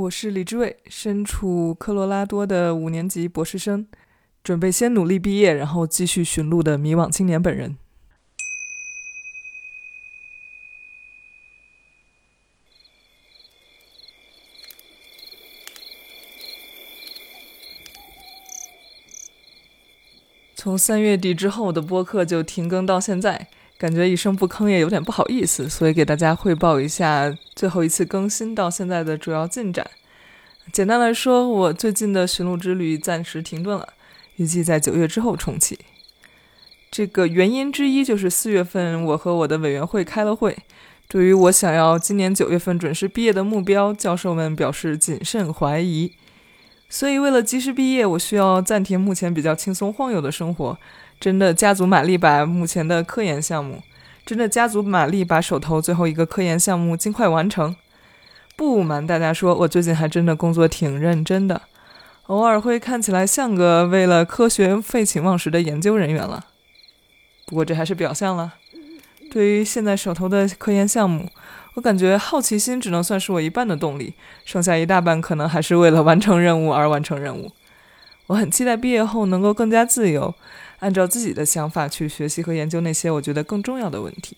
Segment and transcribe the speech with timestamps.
[0.00, 3.86] 我是李志伟，身处科罗拉多的五年级博士生，
[4.42, 7.76] 准备先努力毕业，然后继续寻路的迷惘青年本人。
[20.54, 23.48] 从三月底之后，的播客就停更到现在，
[23.80, 29.90] 感觉一声不吭也有点不好意思，所以给大家汇报一下最后一次更新到现在的主要进展。
[30.70, 33.94] 简单来说，我最近的寻路之旅暂时停顿了，
[34.36, 35.78] 预计在九月之后重启。
[36.90, 40.58] 这个原因之一就是四月份我和我的委员会开了会，
[41.08, 46.12] 对于我想要今年九月份准时毕业的目标，教授们表示谨慎怀疑。
[46.90, 50.76] 所以，为了及时毕业，我需要暂停目前比较轻松晃悠的生活，
[51.20, 53.82] 真的加足马力把目前的科研项目，
[54.24, 57.76] 真的加足马力把手头最后一个科研项目尽快完成。
[58.56, 61.60] 不瞒大家说，我最近还真的工作挺认真的，
[62.28, 66.46] 偶尔会看起来像个为了科学废寝忘食的研究人员了。
[67.46, 68.54] 不过这还是表象了。
[69.30, 71.28] 对于现在手头的科研项目，
[71.74, 74.14] 我感觉好奇心只能算是我一半的动力，
[74.44, 77.52] 剩下一大半可能还是为了完成任务而完成任务。
[78.26, 80.34] 我很期待毕业后能够更加自由，
[80.80, 84.36] 按照自己的想法去学习和研究那些我觉得更重要的问题。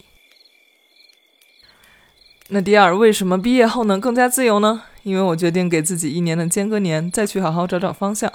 [2.49, 4.83] 那第二，为什么毕业后能更加自由呢？
[5.05, 8.31] 因为我决定给自己一年的间隔年，再去好好找找方向。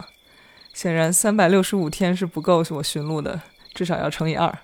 [0.74, 3.42] 显然，三百六十五天是不够我寻路的，
[3.74, 4.58] 至少要乘以二。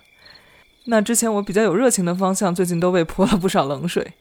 [0.86, 4.12] 那之前我比较有热情的方向，最近都被泼了不少冷水。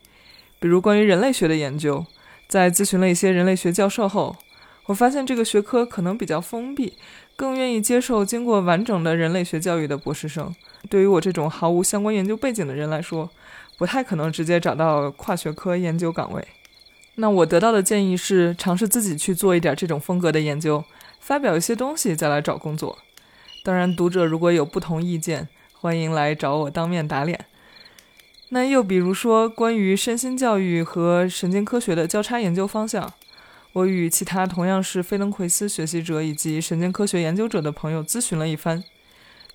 [0.59, 2.05] 比如关于人类学的研究，
[2.47, 4.35] 在咨询了一些人类学教授后，
[4.85, 6.93] 我发现这个学科可能比较封闭，
[7.35, 10.53] 更愿意接受经过完整的人类学教育的博士生。
[10.89, 13.29] 对于我这种毫无相关研究背景的人来说，
[13.77, 16.45] 不太可能直接找到跨学科研究岗位。
[17.15, 20.83] 那我得到的建议是，尝试自己去做一点这种风格的研究，
[21.19, 22.97] 发表一些东西，再来找工作。
[23.63, 27.45] 当然，读者如果有不同意见，欢迎来找我当面打脸。
[28.49, 33.13] 那又比如说，关于身心教育和神经科学的交叉研究方向，
[33.73, 38.83] 我与其他同样是菲登奎斯学习者以及神经科学研究者的朋友咨询了一番，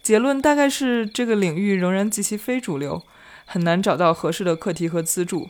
[0.03, 3.03] 结论大概是这个领域仍然极其非主流，
[3.47, 5.49] 很难找到合适的课题和资助。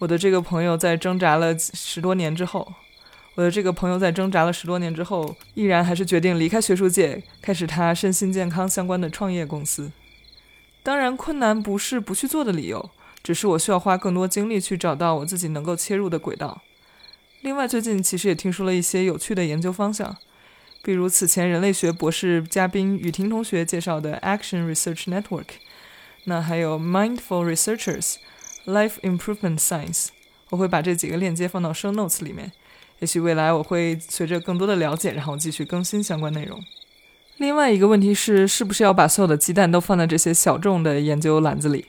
[0.00, 2.74] 我的这个朋友在挣扎了十多年之后，
[3.36, 9.90] 我的这个朋友在挣扎了十多年之后，依然还是决定离开学术界，开始他身心健康相关的创业公司。
[10.82, 12.90] 当然，困难不是不去做的理由，
[13.22, 16.60] 只是我需要花更多精力去找到我自己能够切入的轨道。
[17.42, 20.16] 另外，最近其实也听说了一些有趣的研究方向，
[20.80, 25.46] 比如此前人类学博士嘉宾雨婷同学介绍的 Action Research Network，
[26.24, 28.14] 那还有 Mindful Researchers、
[28.64, 30.08] Life Improvement Science。
[30.50, 32.52] 我会把这几个链接放到 Show Notes 里面，
[33.00, 36.62] 也许未来我会随着更多的了解，然后继续更新相关内容。
[37.38, 41.86] 另外一个问题是，是不是要把所有的鸡蛋都放在这些小众的研究篮子里，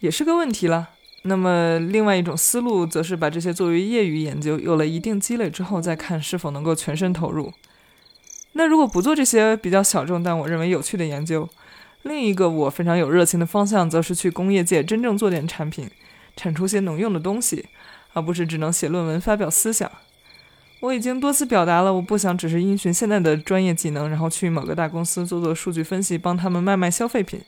[0.00, 0.88] 也是个问题了。
[1.26, 7.52] 那么，另外一种思路则是把这些作为业余研究，有了一定积累之后再看是否能够全身投入。
[8.52, 11.48] 那如果不做这些比较小众但我认为有趣的研究，
[12.02, 15.90] 另一个我非常有热情的方向，则是去工业界真正做点产品，
[16.36, 17.66] 产出些能用的东西，
[18.14, 19.90] 而不是只能写论文发表思想。
[20.80, 27.40] 我已经多次表达了，我不想只是因循现在的专业技能，然后去某个大公司做做数据分析，帮他们卖卖消费品。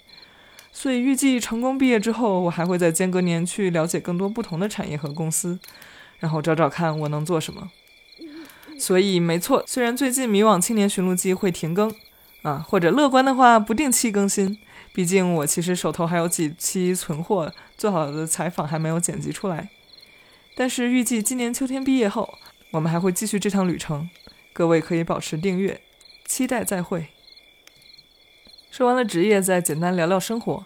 [0.81, 5.59] 所以预计成功毕业之后，我还会在间隔年去了解更多不同的产业和公司，
[6.21, 7.69] 然后找找看我能做什么。
[8.79, 11.93] 所以没错，虽然最近《迷惘青年寻路记》会停更，
[12.43, 14.57] 啊，或者乐观的话不定期更新，
[14.93, 19.71] 毕竟我其实手头还有几期存货，做好的采访还没有剪辑出来。
[20.55, 22.39] 但是预计今年秋天毕业后。
[22.71, 24.11] 我们还会继续这趟旅程，
[24.53, 25.81] 各位可以保持订阅，
[26.27, 27.09] 期待再会。
[28.79, 30.65] 说完了职业，再简单聊聊生活。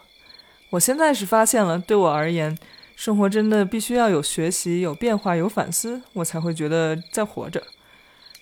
[0.68, 2.54] 我现在是发现了，对我而言，
[2.94, 7.62] 生活真的必须要有学习、有变化、有反思，我才会觉得在活着。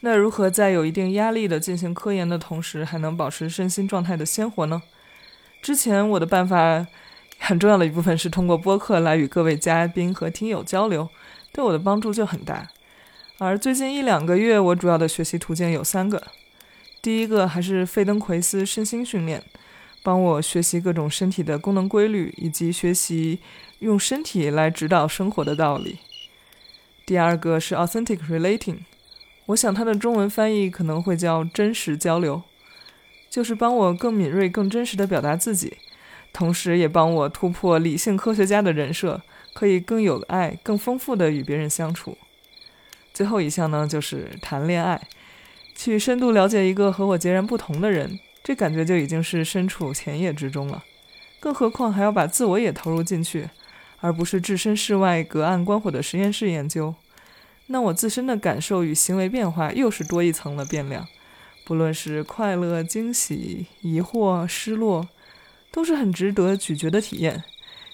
[0.01, 4.83] 那如何在有一定压力的进行科研的同时，还能保持身心状态的鲜活呢？
[5.63, 6.85] 之前我的办法
[7.39, 11.09] 很重要的一部分是通过播客来与各位嘉宾和听友交流，
[11.53, 12.69] 对我的帮助就很大。
[13.39, 16.21] 而最近一两个月，我主要的学习途径有三个。
[17.03, 19.43] 第一个还是费登奎斯身心训练，
[20.03, 23.39] 帮我学习各种身体的功能规律，以及学习
[23.81, 25.99] 用身体来指导生活的道理。
[27.05, 28.79] 第二个是 Authentic Relating，
[29.47, 32.43] 我想它的中文翻译可能会叫真实交流，
[33.29, 35.77] 就是帮我更敏锐、更真实的表达自己，
[36.33, 39.21] 同时也帮我突破理性科学家的人设，
[39.53, 42.17] 可以更有爱、更丰富的与别人相处。
[43.13, 45.09] 最后一项呢，就是谈恋爱，
[45.75, 48.21] 去深度了解一个和我截然不同的人，
[48.51, 50.83] 这感觉就已经是身处田野之中了。
[51.39, 53.49] 更何况还要把自我也投入进去，
[54.01, 56.93] 而不是置身事外、隔岸观火的实验室研究。
[57.69, 61.07] 那我自身的感受与行为变化又是多一层的变量，
[61.65, 65.09] 不论是快乐、惊喜、疑惑、失落，
[65.71, 67.45] 都是很值得咀嚼的体验，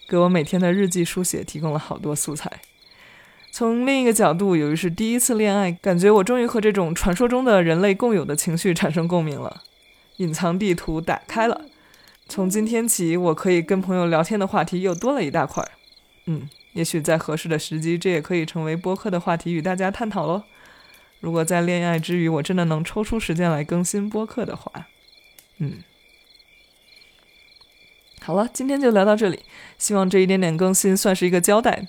[0.09, 2.51] 给我每天的日记书写提供了好多素材。
[3.51, 9.65] 从另一个角度，由于是第一次恋爱，感觉我终于和这种传说中的人类共有的情绪产生共鸣了。
[10.17, 11.67] 隐藏地图打开了，
[12.29, 15.67] 从今天起，我可以跟朋友聊天的话题又多了一大块。
[16.27, 16.49] 嗯。
[16.73, 20.43] 也许在合适的时机，这也可以成为播客的话题与大家探讨喽。
[21.21, 24.87] 如果在恋爱之余，我真的能抽出时间来更新播客的话，
[25.57, 25.83] 嗯，
[28.21, 29.41] 好了，今天就聊到这里。
[29.79, 31.89] 希望这一点点更新算是一个交代。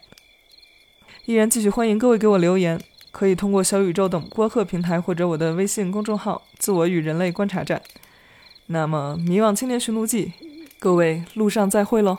[1.26, 2.82] 依然继续欢迎各位给我留言，
[3.12, 7.82] 可以通过小宇宙等播客平台或者我的微信公众号“自我与人类观察站”。
[8.68, 10.26] 那么，《迷惘青年寻路记》，
[10.78, 12.18] 各位路上再会喽。